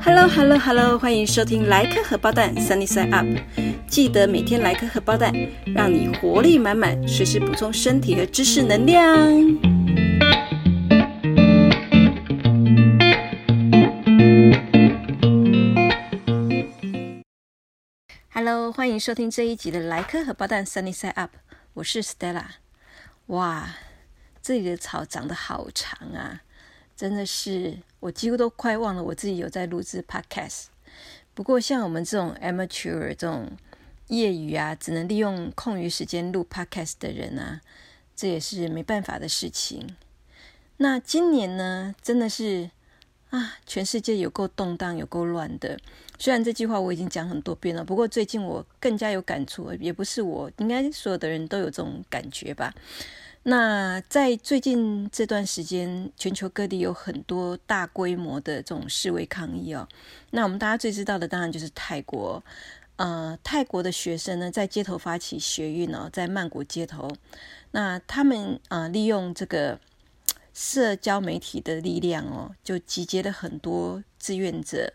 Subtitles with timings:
[0.00, 3.26] Hello，Hello，Hello，欢迎收听莱克荷包蛋 Sunny Side Up，
[3.86, 5.32] 记得每天来颗荷包蛋，
[5.74, 9.04] 让你活力满满，随时补充身体和知识能量。
[18.30, 21.32] Hello，欢迎收听这一集的莱克荷包蛋 Sunny Side Up，
[21.74, 22.44] 我是 Stella。
[23.26, 23.68] 哇，
[24.48, 26.40] 这里的草长得好长啊！
[26.96, 30.68] 真的是，我几乎都快忘了我自己有在录制 podcast。
[31.34, 33.50] 不过，像我们这种 amateur 这种
[34.06, 37.60] 业余啊，只能利用空余时间录 podcast 的人啊，
[38.16, 39.94] 这也是没办法的事情。
[40.78, 42.70] 那今年呢，真的是
[43.28, 45.78] 啊，全世界有够动荡，有够乱的。
[46.18, 52.74] 虽然这句话我已经讲很多遍了，不过最近我更加有感触，也不是我，应该所有的人都有这种感觉吧。
[53.50, 59.88] 那在最近这段时间，全球各地有很多大规模的这种示威抗议哦。
[60.32, 62.44] 那我们大家最知道的，当然就是泰国。
[62.96, 67.10] 呃，泰国的学生呢，在街头发起学运哦，在曼谷街头。
[67.70, 69.80] 那他们啊，利用这个
[70.52, 74.92] 社交媒体的力量哦，就集结了很多志愿者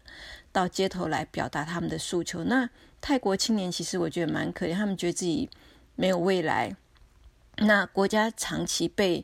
[0.52, 2.44] 到街头来表达他们的诉求。
[2.44, 2.69] 那
[3.02, 5.50] 泰国青年其实我觉得蛮可怜，他们觉得自己
[5.95, 6.75] 没有未来。
[7.58, 9.23] 那国家长期被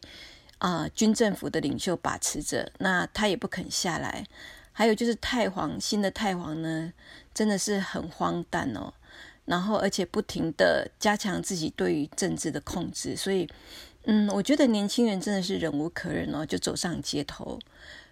[0.60, 4.26] 啊军政府的领袖把持着，那他也不肯下来。
[4.72, 6.94] 还有就是太皇新的太皇呢，
[7.34, 8.94] 真的是很荒诞哦。
[9.46, 13.50] 然后而且不停的加强自己对于政治的控制，所以
[14.04, 17.60] 嗯，我觉得年轻人真的是忍无可忍哦，就走上街头。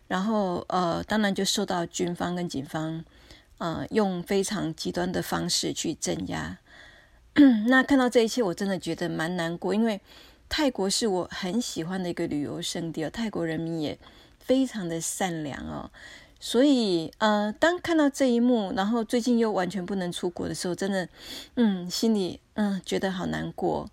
[0.07, 3.05] 然后呃，当然就受到军方跟警方
[3.59, 6.57] 呃用非常极端的方式去镇压。
[7.67, 10.01] 那看到这一切，我真的觉得蛮难过，因为
[10.49, 13.97] 泰国是我很喜欢的一个旅游胜地哦，泰国人民也
[14.39, 15.91] 非常的善良哦，
[16.39, 21.07] 所以呃，当看到这一幕，然后最近又完全不能出国的时候，真的，
[21.55, 23.87] 嗯，心里嗯觉得好难过。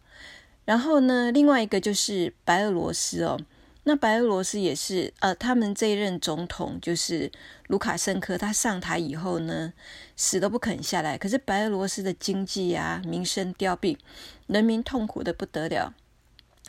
[0.65, 3.39] 然后呢，另外一个就是白俄罗斯哦。
[3.87, 7.31] 那白俄罗斯也是，呃，他们这一任总统就是
[7.67, 9.75] 卢卡申科，他上台以后呢，
[10.17, 11.19] 死都不肯下来。
[11.19, 13.99] 可是白俄罗斯的经济啊、民生凋敝，
[14.47, 15.93] 人民痛苦的不得了，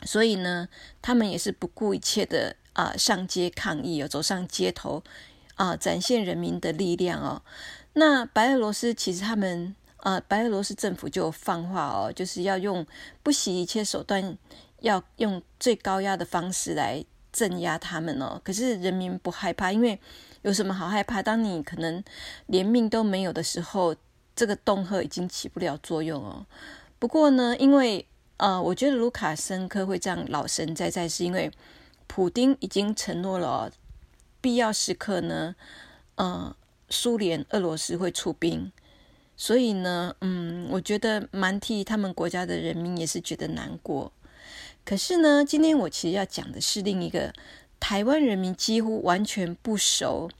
[0.04, 0.68] 所以呢，
[1.00, 5.02] 他们也是不顾一切的啊，上街抗议哦，走上街头
[5.54, 7.40] 啊，展现人民的力量哦。
[7.94, 12.86] 那白俄罗斯其实他们，呃，白俄罗斯政府就放话哦，就是要用
[13.22, 14.36] 不惜一切手段。
[14.80, 19.98] 要用最高压的方式来镇压他们哦，可是人民不害怕，因为
[20.42, 21.22] 有什么好害怕？
[21.22, 22.02] 当你可能
[22.46, 23.94] 连命都没有的时候，
[24.34, 26.46] 这个恫吓已经起不了作用哦。
[26.98, 28.06] 不过呢，因为
[28.38, 31.50] 呃，我觉得卢卡申科会这样老神在在，是因为
[32.06, 33.70] 普丁已经承诺了，
[34.40, 35.54] 必要时刻呢，
[36.14, 36.54] 呃，
[36.88, 38.70] 苏联、俄罗斯会出兵，
[39.36, 44.12] 所以呢，嗯，我觉得蛮替他们国家的人民也是觉得难过。
[44.86, 47.34] 可是呢，今天我其实要讲的是另一个
[47.80, 50.30] 台湾人民几乎完全不熟，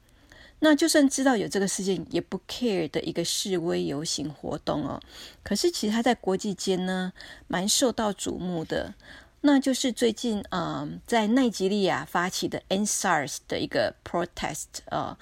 [0.61, 5.03] 那就算知道有这个事件也不 care 的一个示威游行活动哦。
[5.43, 7.13] 可是其实他在国际间呢，
[7.49, 8.95] 蛮受到瞩目的，
[9.41, 15.19] 那就是最近啊，在奈及利亚发起的 NSARS 的一个 protest 啊，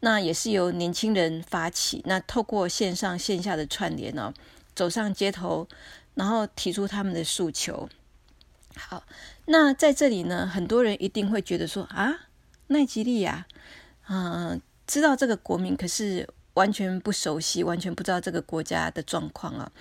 [0.00, 4.34] 那也是由年轻人发起，那透过线上线下的串联哦，
[4.74, 5.66] 走上街头，
[6.14, 7.88] 然后提出他们的诉求。
[8.76, 9.02] 好，
[9.46, 12.28] 那在这里呢，很多人一定会觉得说啊，
[12.68, 13.46] 奈吉利亚，
[14.08, 19.72] 嗯，知道这个国民，可是完全不熟悉，完全不知道这个国家的状况啊。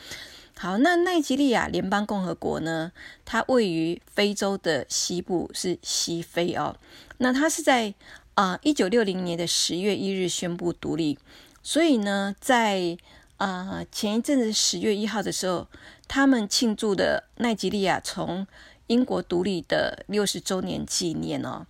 [0.57, 2.93] 好，那奈吉利亚联邦共和国呢，
[3.25, 6.77] 它位于非洲的西部，是西非哦。
[7.17, 7.93] 那它是在
[8.35, 11.19] 啊一九六零年的十月一日宣布独立，
[11.61, 12.97] 所以呢，在
[13.35, 15.67] 啊前一阵子十月一号的时候，
[16.07, 18.47] 他们庆祝的奈吉利亚从
[18.87, 21.65] 英国独立的六十周年纪念哦，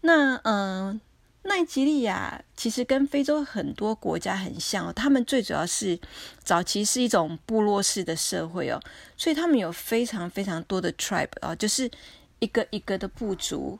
[0.00, 1.00] 那嗯，
[1.42, 5.98] 奈及利亚其实跟非洲很多国家很像哦，他们最主要是
[6.42, 8.80] 早期是一种部落式的社会哦，
[9.16, 11.90] 所以他们有非常非常多的 tribe 啊，就是
[12.38, 13.78] 一个一个的部族。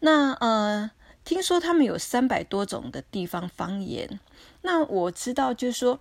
[0.00, 0.90] 那呃，
[1.24, 4.20] 听说他们有三百多种的地方方言。
[4.62, 5.98] 那我知道就是说。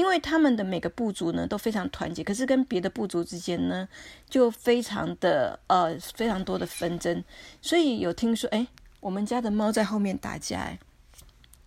[0.00, 3.86] 因为他们的每个部族呢都非常团结，可是跟别的部族之间呢
[4.30, 7.22] 就非常的呃非常多的纷争，
[7.60, 8.66] 所以有听说哎，
[9.00, 10.78] 我们家的猫在后面打架哎，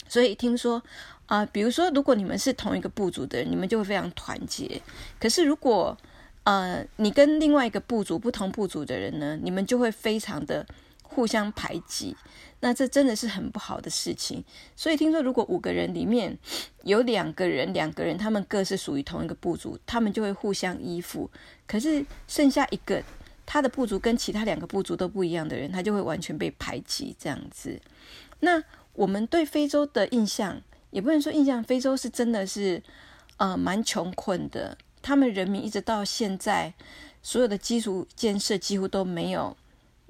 [0.08, 0.82] 所以听说
[1.28, 4.82] 啊，比如说如果你们是同一个部族的人，你们就会非常团结，
[5.20, 5.96] 可是如果
[6.44, 10.66] 呃你跟另外一个部族不同部族的人呢，你们就会非常的
[11.14, 12.16] 互相排挤，
[12.60, 14.44] 那这真的是很不好的事情。
[14.76, 16.38] 所以听说，如果五个人里面
[16.84, 21.30] 有两个人，两个人他们各是属于同一个部族，他们就会互相依附。
[21.68, 23.02] 可是剩下一个，
[23.46, 27.80] 他的部族跟其他两个部族都不一样的人，他就会完全被排挤这样子。
[28.40, 28.62] 那
[28.94, 30.62] 我们对非洲的印象，
[30.92, 32.82] 也不能说印象，非洲是真的是
[33.38, 36.74] 呃蛮穷困的，他们人民一直到现在，
[37.22, 39.56] 所有的基础建设几乎都没有。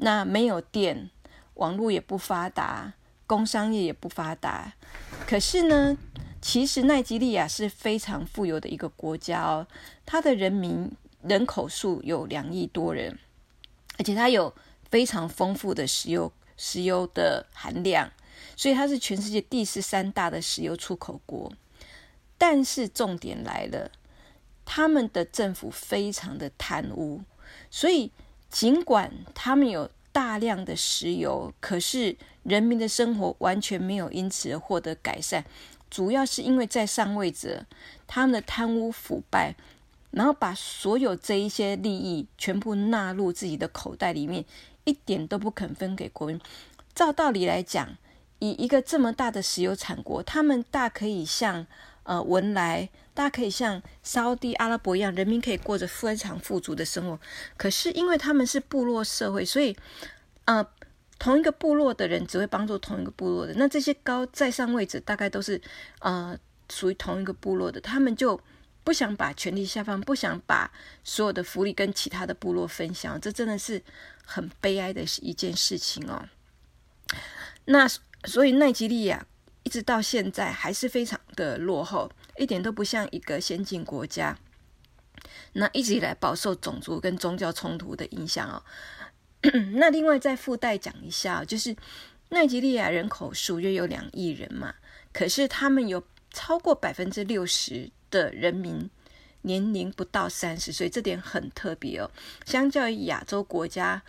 [0.04, 1.10] 那没有电，
[1.54, 2.92] 网络也不发达，
[3.26, 4.74] 工商业也不发达。
[5.26, 5.98] 可是呢，
[6.42, 9.66] 其实奈及利亚是非常富有的一个国家哦，
[10.06, 10.92] 它的人民
[11.22, 13.18] 人口数有两亿多人，
[13.98, 14.54] 而且它有
[14.92, 18.12] 非常丰富的石油石油的含量，
[18.58, 21.50] 所以它是全世界第十三大的石油出口国。
[22.38, 23.90] 但是重点来了，
[24.66, 27.22] 他们的政府非常的贪污，
[27.72, 28.12] 所以。
[28.54, 35.44] 尽管他们有大量的石油，可是人民的生活完全没有因此获得改善。
[35.90, 37.66] 主要是因为在上位者
[38.06, 39.56] 他们的贪污腐败，
[40.12, 44.46] 然后把所有这一些利益全部纳入自己的口袋里面，
[44.84, 46.40] 一点都不肯分给国民。
[46.94, 47.98] 照道理来讲，
[48.38, 51.66] 以一个这么大的石油产国，他们大可以像。
[52.04, 57.18] 呃，文莱，大家可以像沙地阿拉伯一样，人民可以过着非常富足的生活。
[57.56, 59.74] 可是因为他们是部落社会，所以
[60.44, 60.68] 呃，
[61.18, 63.54] 同一个部落的人只会帮助同一个部落的。
[63.56, 65.62] 那这些高在上位者大概都是
[66.00, 66.38] 呃
[66.70, 68.38] 属于同一个部落的，他们就
[68.84, 70.70] 不想把权力下放，不想把
[71.06, 73.22] 所有的福利跟其他的部落分享。
[73.22, 73.82] 这真的是
[74.26, 76.28] 很悲哀的一件事情哦。
[77.64, 77.88] 那
[78.26, 79.26] 所以奈及利亚。
[79.64, 84.38] 一直到现在还是非常的落后，一点都不像一个先进国家。
[85.54, 88.62] 那一直以来饱受种族跟宗教冲突的影响哦。
[89.76, 91.76] 那另外再附带讲一下，就是
[92.30, 94.74] 奈及利亚人口数约有两亿人嘛，
[95.12, 98.90] 可是他们有超过百分之六十的人民
[99.44, 102.10] 年龄不到三十岁，这点很特别哦。
[102.46, 104.02] 相较于亚洲国家，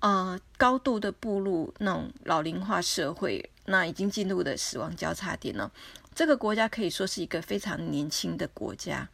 [0.00, 3.50] 呃，高度的步入那种老龄化社会。
[3.70, 5.70] 那已经进入了死亡交叉点了。
[6.12, 9.08] 这个国家可以说是一个非常年轻的国家。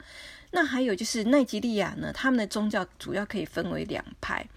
[0.51, 4.49] 那还有就是奈及利亚呢，他们的宗教主要可以分为两派，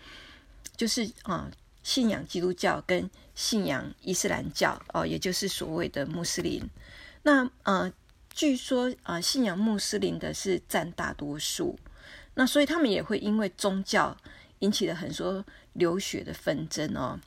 [0.78, 1.52] 就是啊，
[1.84, 6.64] 信仰基督教跟信仰伊斯兰教哦，也就是所谓的穆斯林。
[7.24, 7.92] 那呃，
[8.30, 11.78] 据说啊，信仰穆斯林的是占大多数。
[12.36, 14.16] 那所以他们也会因为宗教
[14.60, 15.44] 引起了很多
[15.74, 17.20] 流血的纷争哦。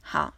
[0.00, 0.34] 好。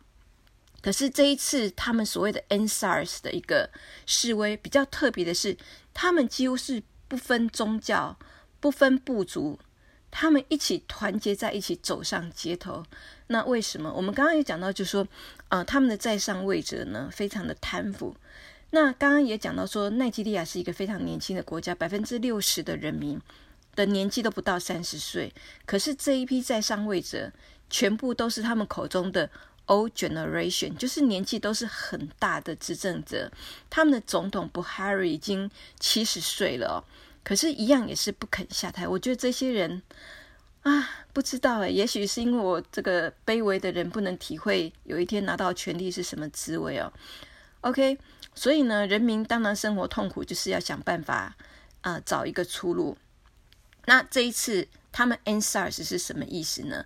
[0.83, 3.71] 可是这一次，他们所谓的 NSARS 的一个
[4.05, 5.57] 示威比较特别的是，
[5.95, 8.19] 他们几乎是不分宗教、
[8.59, 9.61] 不分部族，
[10.11, 12.85] 他们一起团结在一起走上街头。
[13.29, 13.93] 那为什么？
[13.93, 15.07] 我们刚刚也讲到，就说，
[15.51, 18.17] 呃，他们的在上位者呢，非常的贪腐。
[18.71, 23.21] 那刚刚也讲到说，奈及利亚是一个非常年轻的国家，百分之六十的人民
[23.77, 25.33] 的年纪都不到三十岁。
[25.65, 27.31] 可是这一批在上位者，
[27.71, 29.31] 全部都是他们口中的。
[29.67, 33.31] Old generation 就是年纪都是很大的执政者，
[33.71, 35.49] 他们的总统布哈瑞已经
[35.79, 36.77] 七十岁了哦，
[37.23, 38.89] 可是，一样也是不肯下台。
[38.89, 39.81] 我觉得这些人
[40.63, 46.93] 啊，不知道诶，也许是因为我这个卑微的人不能体会有一天拿到权力是什么滋味哦。
[47.61, 47.97] OK，
[48.35, 51.37] 所以呢，人民当然生活痛苦，就是要想办法
[51.83, 52.99] 啊，找一个出路。
[53.87, 56.85] 那这一次他们 NSARS 是什么意思呢？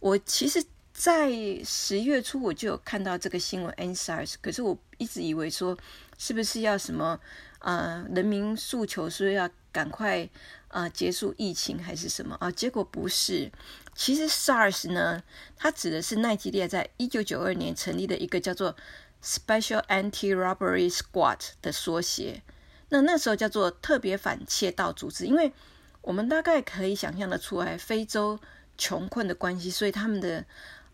[0.00, 0.64] 我其实。
[0.96, 1.30] 在
[1.62, 5.76] 十月初我就有看到这个新闻，NSARS，可是我一直以为说
[6.16, 7.20] 是不是要什么
[7.58, 10.26] 呃人民诉求说要赶快
[10.68, 12.50] 呃结束疫情还是什么啊？
[12.50, 13.52] 结果不是，
[13.94, 15.22] 其实 SARS 呢，
[15.54, 18.74] 它指的是奈及利亚在一九九二年成立的一个叫做
[19.22, 22.42] Special Anti-Robbery Squad 的缩写，
[22.88, 25.52] 那那时候叫做特别反窃盗组织，因为
[26.00, 28.40] 我们大概可以想象的出来，非洲
[28.78, 30.46] 穷困的关系，所以他们的。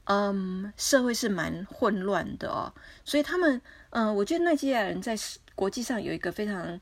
[0.05, 5.17] 嗯，社会是蛮混乱的哦，所以他们，嗯，我觉得奈基亚人在
[5.55, 6.81] 国际上有一个非常，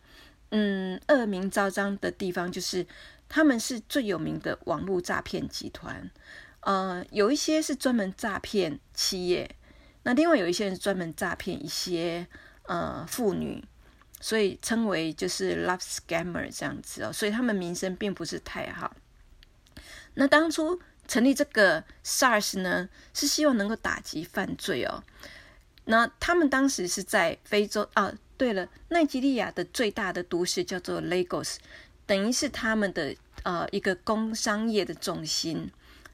[0.48, 2.86] 嗯，恶名昭彰的地方，就是
[3.28, 6.10] 他们是最有名的网络诈骗集团。
[6.60, 9.54] 呃，有一些是专门诈骗企业，
[10.04, 12.26] 那另外有一些人专门诈骗一些
[12.62, 13.62] 呃妇女，
[14.18, 18.96] 所以称为就是 love scammer 这样子哦，所以他们名声并不是太好。
[20.14, 20.80] 那当初。
[21.10, 25.02] 成立这个 SARS 呢，是希望能够打击犯罪哦。
[25.86, 28.14] 那他们当时是在非洲啊。
[28.36, 31.56] 对了，奈及利亚的最大的都市叫做 Lagos，
[32.06, 35.68] 等于是他们的呃一个工商业的重心。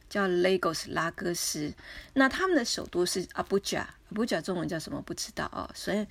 [0.09, 1.75] 叫 Lagos 拉各斯。
[2.15, 5.69] 那他们的首都是 Abuja，Abuja 中文叫什么不知道哦。
[5.75, 6.07] 所以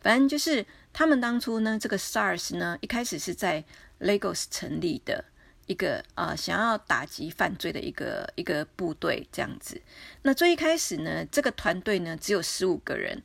[0.00, 3.62] 反正就是他们当初呢，这个 SARS 呢，一开始是在
[4.00, 5.24] Lagos 成立的。
[5.66, 9.80] 一个呃，想要打击犯罪的一个一个部队这样子。
[10.22, 13.22] 那最一开始呢，这个团队呢只有十五个人。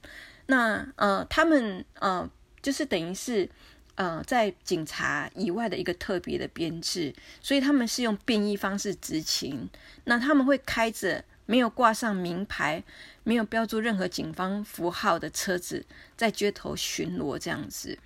[0.47, 2.29] 那呃，他们呃，
[2.61, 3.49] 就是等于是
[3.95, 9.69] 呃，在警察以外的一个特别的编制，所以他们是用便衣方式执勤。
[10.05, 12.83] 那他们会开着没有挂上名牌、
[13.23, 17.99] 没有标注任何警方符号的车子，在街头巡逻这样子。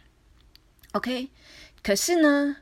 [0.94, 1.30] OK，
[1.82, 2.58] 可是呢？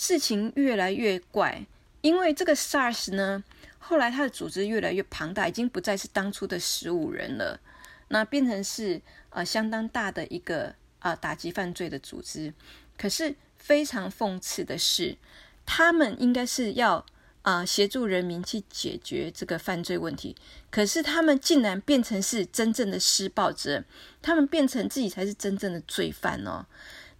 [0.00, 1.66] 事情越来越怪，
[2.00, 3.44] 因为这个 SARS 呢，
[3.78, 7.60] 后来它的组织越来越庞大，已经不再是当初的十五人了，
[8.08, 12.54] 那变成是呃相当大的一个啊打击犯罪的组织。
[12.96, 15.18] 可是非常讽刺的是，
[15.66, 17.04] 他们应该是要
[17.42, 20.34] 啊协助人民去解决这个犯罪问题，
[20.70, 23.84] 可是他们竟然变成是真正的施暴者，
[24.22, 26.64] 他们变成自己才是真正的罪犯哦。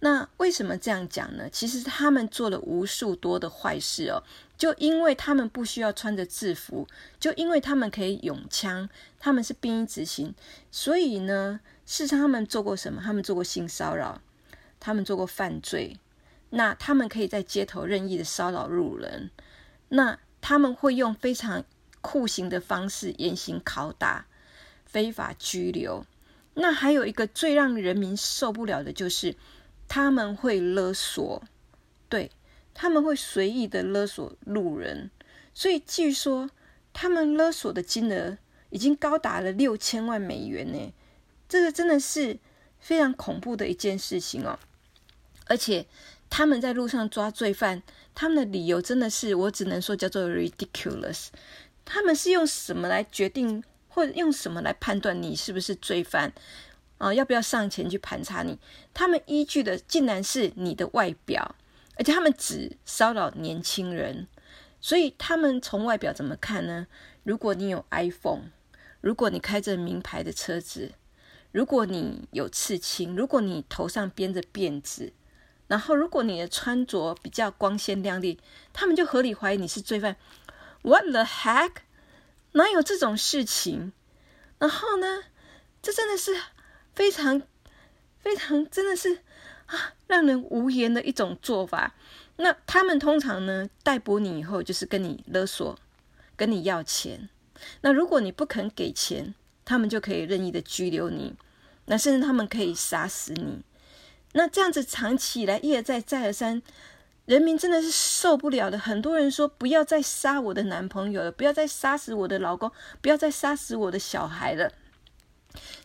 [0.03, 1.47] 那为什么这样讲呢？
[1.51, 4.23] 其实他们做了无数多的坏事哦，
[4.57, 6.87] 就因为他们不需要穿着制服，
[7.19, 8.89] 就因为他们可以用枪，
[9.19, 10.33] 他们是兵役执行，
[10.71, 12.99] 所以呢，事实上他们做过什么？
[12.99, 14.19] 他们做过性骚扰，
[14.79, 15.99] 他们做过犯罪，
[16.49, 19.29] 那他们可以在街头任意的骚扰路人，
[19.89, 21.63] 那他们会用非常
[22.01, 24.25] 酷刑的方式严刑拷打、
[24.83, 26.03] 非法拘留，
[26.55, 29.35] 那还有一个最让人民受不了的就是。
[29.93, 31.43] 他们会勒索，
[32.07, 32.31] 对
[32.73, 35.11] 他们会随意的勒索路人，
[35.53, 36.49] 所以据说
[36.93, 38.37] 他们勒索的金额
[38.69, 40.93] 已经高达了六千万美元呢。
[41.49, 42.39] 这个真的是
[42.79, 44.57] 非常恐怖的一件事情哦。
[45.47, 45.85] 而且
[46.29, 47.83] 他们在路上抓罪犯，
[48.15, 51.27] 他们的理由真的是我只能说叫做 ridiculous。
[51.83, 56.31] 他们是用什么来决定，或者用什么来判断你是不是罪犯？
[57.01, 58.59] 啊，要不要上前去盘查你？
[58.93, 61.55] 他们依据的竟然是你的外表，
[61.95, 64.27] 而且他们只骚扰年轻人，
[64.79, 66.85] 所以他们从外表怎么看呢？
[67.23, 68.51] 如果你有 iPhone，
[69.01, 70.91] 如果你开着名牌的车子，
[71.51, 75.11] 如果你有刺青，如果你头上编着辫子，
[75.65, 78.39] 然后如果你的穿着比较光鲜亮丽，
[78.73, 80.17] 他们就合理怀疑你是罪犯。
[80.83, 81.71] What the heck？
[82.51, 83.91] 哪有这种事情？
[84.59, 85.23] 然后呢？
[85.81, 86.39] 这真的是。
[86.93, 87.41] 非常
[88.19, 89.19] 非常真的是
[89.65, 91.95] 啊，让人无言的一种做法。
[92.37, 95.77] 那他们通常呢，逮捕你以后就是跟你勒索，
[96.35, 97.29] 跟你要钱。
[97.81, 101.35] 那如果你不肯给钱，他们就可以任意的拘留你，
[101.85, 103.61] 那甚至他们可以杀死你。
[104.33, 106.61] 那这样子长期以来一而再再而三，
[107.25, 108.79] 人民真的是受不了的。
[108.79, 112.71] 很多人说不要再杀我的男朋友了，不要再杀死我的老公，
[113.01, 114.71] 不要再杀死我的小孩了。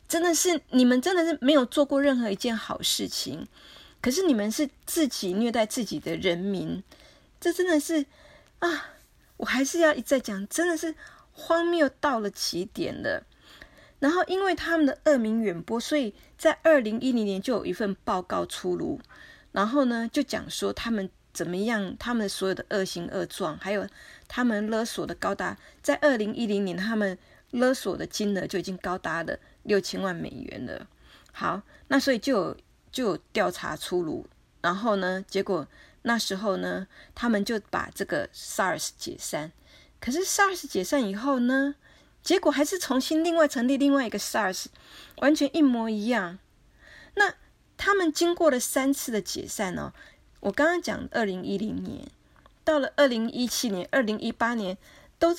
[0.08, 3.46] 真的是你们真的是没有做过任何一件好事情，
[4.00, 6.82] 可是你们是自己虐待自己的人民，
[7.40, 8.06] 这真的是
[8.60, 8.90] 啊！
[9.38, 10.94] 我还是要一再讲，真的是
[11.32, 13.26] 荒谬到了极点了。
[13.98, 19.00] 然后因为他们的恶名远播，所以在二零一零年就有一份报告出炉，
[19.52, 23.86] 然后呢就讲说他们怎么样，他们所有的恶行恶状，还有
[24.28, 27.18] 他们勒索的高达，在二零一零年他们
[27.50, 29.38] 勒索的金额就已经高达了。
[29.66, 30.86] 六千万美元了，
[31.32, 32.56] 好，那所以就有
[32.90, 34.26] 就有调查出炉，
[34.62, 35.66] 然后呢，结果
[36.02, 39.52] 那时候呢，他们就把这个 SARS 解散，
[40.00, 41.74] 可是 SARS 解散以后呢，
[42.22, 44.66] 结果还是重新另外成立另外一个 SARS，
[45.16, 46.38] 完全一模一样。
[47.14, 47.34] 那
[47.76, 49.92] 他们经过了三次的解散哦，
[50.40, 52.08] 我刚刚讲二零一零年，
[52.64, 54.78] 到了二零一七年、二零一八年，
[55.18, 55.34] 都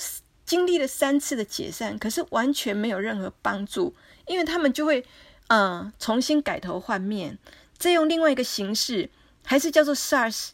[0.48, 3.94] 经历了三次的解散，可是完全没有任何帮助。
[4.26, 5.06] 因为他们就会，
[5.48, 7.38] 呃，重新改头换面，
[7.78, 9.10] 再用另外一个形式，
[9.44, 10.50] 还是叫做 SARS，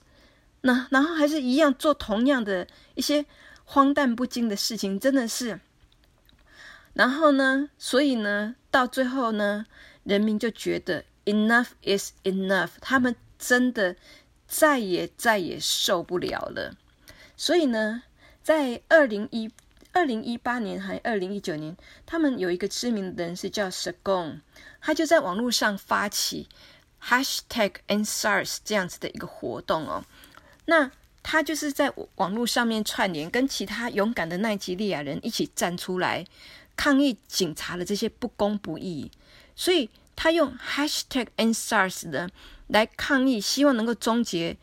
[0.62, 3.26] 那然后还是一样做同样的一些
[3.66, 5.60] 荒诞不经的事情，真的是。
[6.94, 9.66] 然后呢，所以呢，到最后呢，
[10.04, 13.96] 人民就觉得 enough is enough，他们真的
[14.48, 16.76] 再也再也受不了了。
[17.38, 18.04] 所以呢，
[18.42, 19.52] 在二零一。
[19.94, 24.42] 二零一八年还二零一九年，他们有一个知名的人士叫 Sagon，
[24.82, 26.50] 他就在网络上发起
[27.02, 30.04] Hashtag #NSARS 这样子的一个活动哦。
[30.66, 36.26] 那他就是在网络上面串联，跟其他勇敢的奈及利亚人一起站出来
[36.76, 39.12] 抗议警察的这些不公不义。
[39.56, 42.30] 所以他用 Hashtag #NSARS 呢
[42.68, 44.58] 来抗议，希望能够终结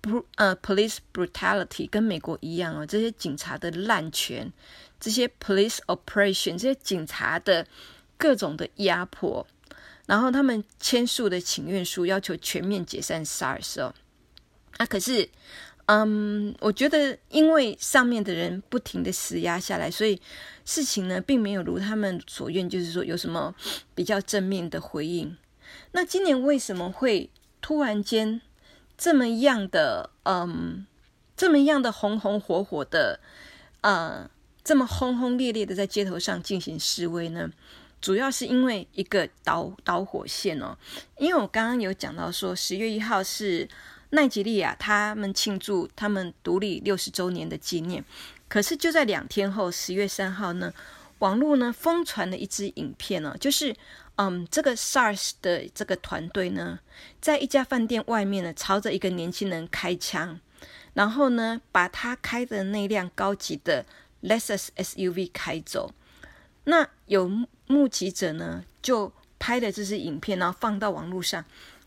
[0.00, 4.52] 不呃，police brutality 跟美国一样哦，这些警察的滥权，
[5.00, 7.66] 这些 police operation，这些警察的
[8.16, 9.44] 各种的压迫，
[10.06, 13.92] 然后他们签署的请愿书要求全面解散 SARS 哦，
[14.76, 15.28] 啊，可是，
[15.86, 20.20] 嗯，我觉得因为上面的人不停的施压下来，所以
[20.64, 23.52] 事情呢并没有如他们所愿，就是说有什么
[23.96, 25.36] 比较正面的回应。
[25.90, 27.28] 那今年为什么会
[27.60, 28.40] 突然间？
[28.98, 30.84] 这么样的，嗯，
[31.36, 33.20] 这么样的红红火火的，
[33.80, 34.28] 呃，
[34.64, 37.48] 这么轰轰烈烈的在街头上进行示威呢？
[38.00, 40.76] 主要是因为一个导导火线哦。
[41.16, 43.68] 因为我刚刚有讲到说，十月一号是
[44.10, 48.04] 奈及利亚他们庆祝他们独立六十周年的纪念，
[48.48, 50.74] 可是就在两天后，十月三号呢，
[51.20, 53.76] 网络呢疯传了一支影片哦，就是。
[54.20, 56.80] 嗯，这个 SARS 的这个团队呢，
[57.20, 60.40] 在一家饭店外面呢，朝着一个年轻人开枪，
[60.94, 63.86] 然后呢，把他开的那辆高级的
[64.24, 65.94] Lexus SUV 开走。
[66.64, 67.30] 那有
[67.68, 71.44] 目击者呢，就拍了这支影片，然后放到网络上。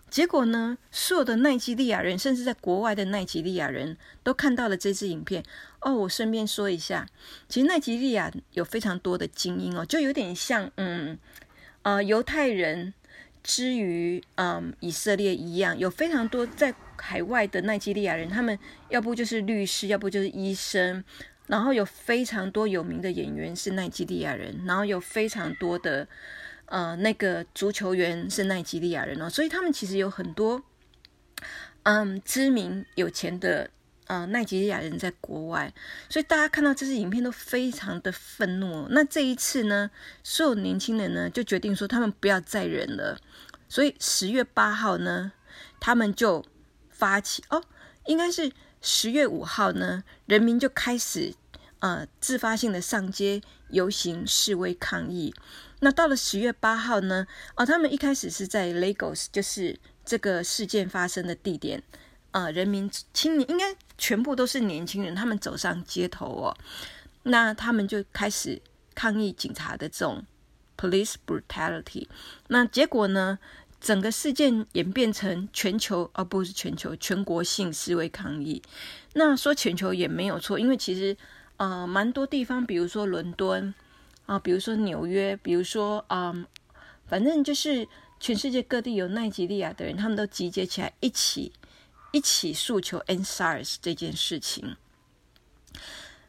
[0.09, 5.43] 结果呢，所有的奈及利亚人，甚至在国外的奈及利亚人都看到了这支影片。
[5.81, 7.05] 哦，我顺便说一下，
[7.49, 11.19] 其实奈及利亚有非常多的精英哦，就有点像嗯。
[11.83, 12.93] 呃，犹太人
[13.43, 18.57] 之于嗯以色列一样，有非常多在海外的奈及利亚人，他们
[18.89, 21.03] 要不就是律师，要不就是医生，
[21.47, 26.07] 然后有非常多有名的演员是奈及利亚人，然后有非常多的
[26.67, 30.61] 呃那个足球员是奈及利亚人哦，所以他们其实有很多
[31.83, 33.69] 嗯知名有钱的。
[34.11, 35.73] 呃，奈及利亚人在国外，
[36.09, 38.85] 所以大家看到这支影片都非常的愤怒。
[38.89, 39.89] 那这一次呢，
[40.21, 43.17] 所有年轻人呢就决定说，他们不要再忍了。
[43.69, 45.31] 所以十月八号呢，
[45.79, 46.43] 他们就
[46.89, 47.63] 发起哦，
[48.05, 48.51] 应该是
[48.81, 51.33] 十月五号呢，人民就开始
[51.79, 55.33] 呃自发性的上街游行示威抗议。
[55.79, 57.25] 那到了十月八号呢，
[57.55, 61.81] 哦，他们一开始是在 Lagos，就是这个事件发生的地点。
[62.31, 66.57] 呃，人民青年应该全部都是年轻人，他们走上街头哦，
[67.23, 68.61] 那他们就开始
[68.95, 70.23] 抗议警察的这种
[70.77, 72.07] police brutality。
[72.47, 73.37] 那结果呢，
[73.79, 78.61] 整个事件演变成全球，而不是全球全国性示威抗议。
[79.13, 81.15] 那说全球也没有错，因为其实
[81.57, 83.73] 呃，蛮多地方，比如说伦敦
[84.25, 86.45] 啊，比如说纽约，比如说嗯，
[87.05, 87.87] 反正就是
[88.19, 91.51] 全世界各地有奈及利亚的人，他们都集结起来一起。
[92.11, 94.75] 一起诉求 N SARS 这件事情。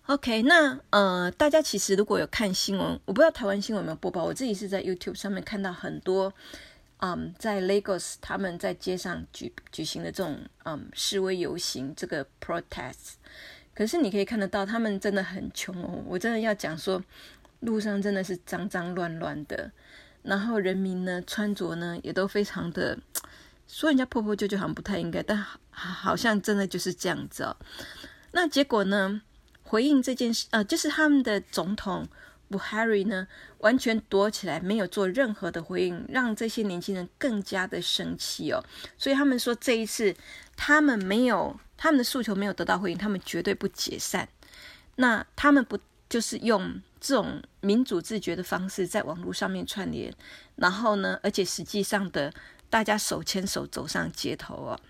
[0.06, 4.24] OK，那呃，大家其实如果有看新闻，我不知道台湾新闻有没有播报。
[4.24, 6.32] 我自己是在 YouTube 上面看到很多，
[6.98, 13.14] 嗯，在 Lagos 他们在街上举举行的这种嗯示威游行，这个 protest。
[13.74, 16.02] 可是你可以看得到，他们真的很穷哦。
[16.06, 17.02] 我真的要讲说，
[17.60, 19.70] 路上真的是脏脏乱乱的，
[20.22, 22.98] 然后人民呢穿着呢也都非常的。
[23.66, 27.56] 说人家破破旧旧好像不太应该，但好像真的就是这样子哦。
[28.32, 29.22] 那结果呢？
[29.64, 32.06] 回应这件事，呃，就是他们的总统
[32.50, 33.26] Buhari 呢，
[33.60, 38.62] 完全躲起来，没有做任何的回应，让这些年轻人更加的生气哦。
[38.98, 40.14] 所以他们说，这一次
[40.56, 44.28] 他们没有他们的诉求没有得到回应，他们绝对不解散。
[44.96, 45.78] 那他们不
[46.10, 50.12] 就是用这种民主自觉的方式在网络上面串联，
[50.56, 52.30] 然后呢，而且实际上的。
[52.72, 54.80] 大家手牵手走上街头哦，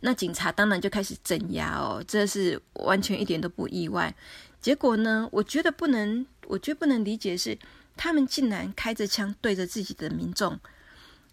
[0.00, 4.14] 那警察当然就开始镇压哦，这是完全一点都不意外。
[4.58, 7.58] 结果呢，我觉得不能，我觉得不能理解是
[7.94, 10.58] 他们竟然开着枪对着自己的民众，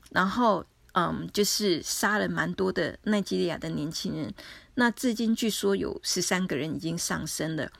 [0.09, 4.33] 然后嗯，就是杀了蛮多的奈及利亚的年轻人。
[4.75, 7.71] 那至今据说有十三个人已经上升了，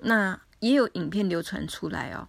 [0.00, 2.26] 那也有影片流传出来哦。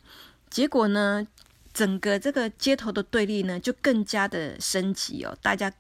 [0.50, 1.28] 结果呢？
[1.78, 5.72] 整个这个街头的对立呢，就更加的升级哦，大家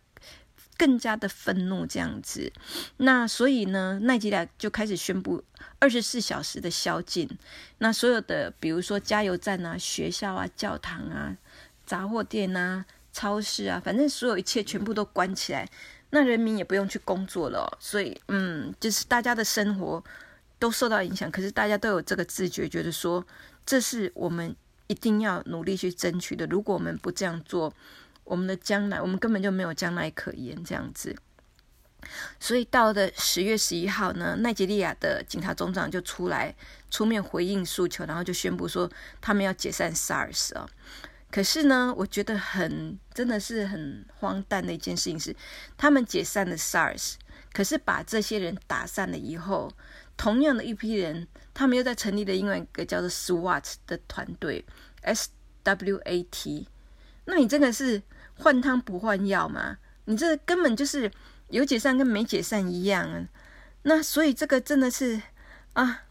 [0.78, 2.54] 更加的愤怒这样子。
[2.98, 5.44] 那所以呢，奈吉拉就开始宣布
[5.80, 7.28] 二十四小时的宵禁。
[7.80, 11.36] 那所有的，比如说加油站啊、学校啊、教堂啊、
[11.84, 15.68] 杂货店啊、超市啊，反正所有一切全部都关起来。
[16.12, 20.04] 那人民也不用去工作了，所以嗯，就是大家的生活
[20.60, 21.32] 都受到影响。
[21.32, 23.26] 可是大家都有这个自觉，觉得说
[23.66, 24.56] 这是我们。
[24.88, 26.46] 一定要努力去争取的。
[26.48, 27.74] 如果我们不这样做，
[28.24, 30.62] 我们的将来，我们根本就没有将来可言。
[30.64, 31.16] 这样子，
[32.40, 36.56] 所以到了十月十一号呢，奈及利亚的警察总长就出来
[36.90, 38.90] 出面回应诉求，然后就宣布说
[39.22, 40.68] 他们要解散 SARS 哦。
[41.30, 45.36] 可是呢，我觉得很真的是很荒诞的一件事情是，
[45.76, 47.16] 他们解散了 SARS，
[47.52, 49.70] 可是把这些人打散了以后，
[50.18, 54.66] 同样的一批人，他们又在成立了另外一个叫做 SWAT 的团队
[55.02, 55.30] ，S
[55.64, 56.68] W A T。
[57.26, 58.02] 那你这个是
[58.36, 59.78] 换汤不换药吗？
[60.06, 61.12] 你这根本就是
[61.50, 63.28] 有解散跟没解散一样啊！
[63.84, 65.22] 那所以这个真的是
[65.74, 66.04] 啊，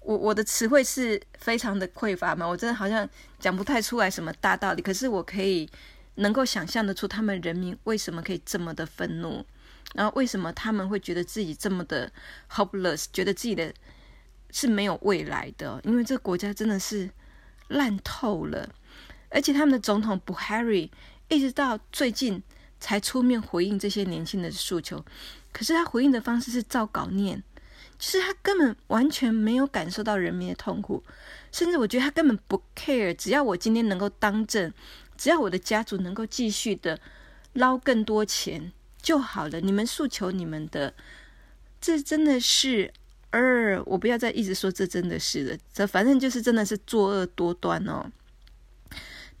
[0.00, 4.82] 我我的词汇是非常的匮乏嘛，我真的好像讲不太出来什么大道理。
[4.82, 5.70] 可是我可以
[6.16, 9.44] 能够想象得出他们人民为什么可以这么的愤怒。
[9.94, 12.12] 然后为什么他们会觉得自己这么的
[12.50, 13.72] hopeless，觉得自己的
[14.50, 15.80] 是没有未来的？
[15.84, 17.08] 因为这个国家真的是
[17.68, 18.68] 烂透了，
[19.30, 20.90] 而且他们的总统 Buhari
[21.28, 22.42] 一直到最近
[22.78, 25.04] 才出面回应这些年轻的诉求，
[25.52, 27.42] 可是他回应的方式是照稿念，
[27.98, 31.02] 其实他根本完全没有感受到人民的痛苦，
[31.52, 34.72] 甚至我觉得他根本不 care，只要我今天能够当政，
[35.16, 37.00] 只要我的家族能够继续的
[37.52, 38.72] 捞更多钱。
[39.04, 40.94] 就好了，你们诉求你们的，
[41.78, 42.90] 这真的是，
[43.32, 48.10] 呃，我不要再一直说这真的是了，这反正就是真的是作恶多端哦。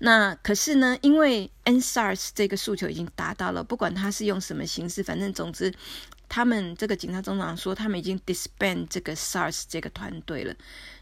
[0.00, 5.72] 那可是呢，因为 NSARS 这个诉求已经达到了，不管他是用什么形式，反正总之，
[6.28, 10.54] 他们这个警察总长说他们已经 disband 这个 SARS 这个团队了。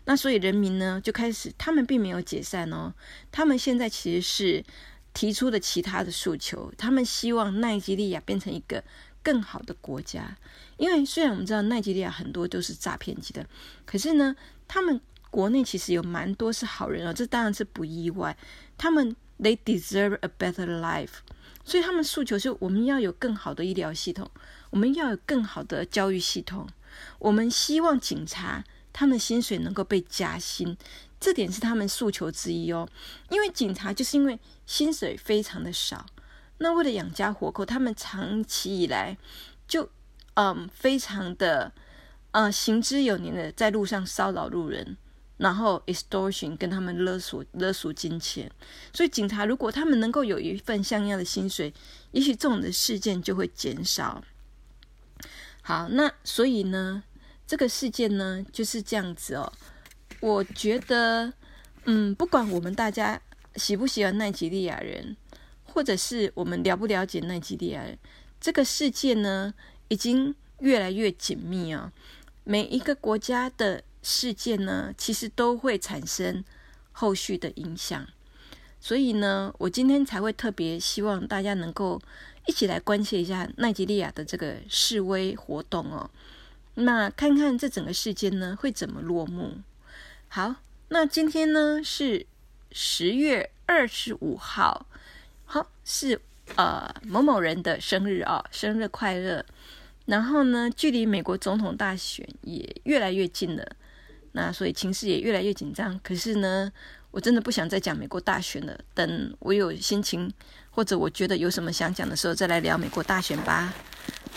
[0.05, 2.95] 那所以人民呢就开始，他们并没有解散哦，
[3.33, 4.65] 他们现在其实是。
[5.15, 8.83] 提出的其他的诉求，他们希望奈及利亚变成一个
[9.23, 10.37] 更好的国家。
[10.77, 13.47] 因为虽然我们知道奈及利亚很多都是诈骗集的，
[13.85, 14.35] 可是呢，
[14.67, 18.37] 他们国内其实有蛮多是好人啊，这当然是不意外。
[18.77, 21.21] 他们 they deserve a better life，
[21.65, 24.31] 所以他们诉求是我们要有更好的医疗系统，
[24.71, 26.67] 我们要有更好的教育系统，
[27.19, 30.77] 我们希望警察他们薪水能够被加薪。
[31.23, 32.89] 这点是他们诉求之一哦，
[33.31, 36.05] 因为警察就是因为薪水非常的少，
[36.59, 39.17] 那为了养家活口，他们长期以来
[39.69, 39.89] 就
[40.35, 41.73] 嗯非常的
[42.33, 44.97] 呃行之有年的在路上骚扰路人，
[45.37, 48.51] 然后 extortion 跟他们勒索勒索金钱，
[48.93, 51.73] 所以警察如果他们能够有一份像样的薪水，
[52.11, 54.25] 也许这种的事件就会减少。
[55.63, 57.05] 好，那所以呢，
[57.47, 59.53] 这个事件呢就是这样子哦。
[60.23, 61.33] 我觉得，
[61.85, 63.21] 嗯，不管我们大家
[63.57, 65.17] 喜不喜欢奈及利亚人，
[65.65, 67.99] 或者是我们了不了解奈及利亚人，
[68.41, 69.53] 这个世界呢，
[69.89, 71.93] 已经越来越紧密啊。
[72.45, 76.45] 每一个国家的事件呢，其实都会产生
[76.93, 78.07] 后续的影响。
[78.79, 82.01] 所以呢，我今天才会特别希望大家能够
[82.47, 86.09] 一起来关切一下奈及利亚的这个示威活动哦。
[86.75, 89.59] 那看看这整个事件呢，会怎么落幕。
[90.35, 90.55] 好，
[90.89, 92.25] 那今天呢是
[92.71, 94.87] 十月二十五号，
[95.45, 96.19] 好是
[96.55, 99.45] 呃某某人的生日啊，生日快乐。
[100.07, 103.77] 然后呢，距离美国总统大选也越来越近了，
[104.33, 106.01] 那所以情势也越来越紧张。
[106.03, 106.73] 可是呢，
[107.11, 110.33] 我真的不想再讲美国大选了，等我有心情
[110.71, 113.75] 或者我觉得有什么想讲的时候，再来聊美国大选吧。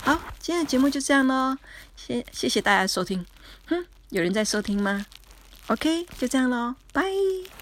[0.01, 1.57] 好，今天的节目就这样喽，
[1.95, 3.25] 谢谢谢大家收听。
[3.67, 5.05] 哼，有人在收听吗
[5.67, 7.54] ？OK，就这样喽，拜。